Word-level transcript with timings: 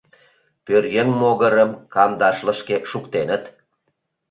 Пӧръеҥ 0.65 1.07
могырым 1.19 1.71
кандашлышке 1.93 2.75
шуктеныт. 2.89 3.43